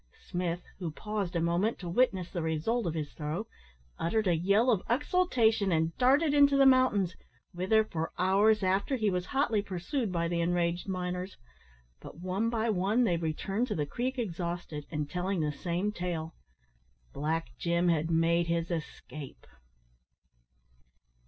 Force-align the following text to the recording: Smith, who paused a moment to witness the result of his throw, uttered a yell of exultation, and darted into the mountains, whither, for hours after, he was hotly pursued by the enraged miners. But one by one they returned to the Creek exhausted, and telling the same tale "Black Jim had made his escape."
Smith, 0.31 0.63
who 0.79 0.89
paused 0.91 1.35
a 1.35 1.39
moment 1.39 1.77
to 1.77 1.87
witness 1.87 2.31
the 2.31 2.41
result 2.41 2.87
of 2.87 2.95
his 2.95 3.13
throw, 3.13 3.45
uttered 3.99 4.25
a 4.25 4.35
yell 4.35 4.71
of 4.71 4.81
exultation, 4.89 5.71
and 5.71 5.95
darted 5.97 6.33
into 6.33 6.57
the 6.57 6.65
mountains, 6.65 7.15
whither, 7.53 7.83
for 7.83 8.11
hours 8.17 8.63
after, 8.63 8.95
he 8.95 9.11
was 9.11 9.27
hotly 9.27 9.61
pursued 9.61 10.11
by 10.11 10.27
the 10.27 10.41
enraged 10.41 10.87
miners. 10.87 11.37
But 11.99 12.19
one 12.19 12.49
by 12.49 12.71
one 12.71 13.03
they 13.03 13.17
returned 13.17 13.67
to 13.67 13.75
the 13.75 13.85
Creek 13.85 14.17
exhausted, 14.17 14.87
and 14.89 15.07
telling 15.07 15.39
the 15.41 15.51
same 15.51 15.91
tale 15.91 16.33
"Black 17.13 17.55
Jim 17.59 17.87
had 17.89 18.09
made 18.09 18.47
his 18.47 18.71
escape." 18.71 19.45